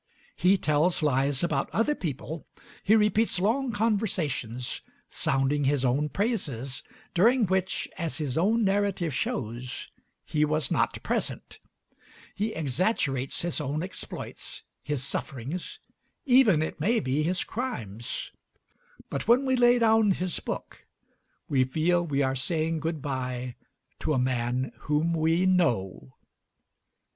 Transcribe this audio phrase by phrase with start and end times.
[0.35, 2.47] He tells lies about other people;
[2.83, 4.81] he repeats long conversations,
[5.11, 6.81] sounding his own praises,
[7.13, 9.89] during which, as his own narrative shows,
[10.25, 11.59] he was not present;
[12.33, 15.77] he exaggerates his own exploits, his sufferings
[16.25, 18.31] even, it may be, his crimes:
[19.07, 20.83] but when we lay down his book,
[21.47, 23.53] we feel we are saying good by
[23.99, 26.15] to a man whom we know.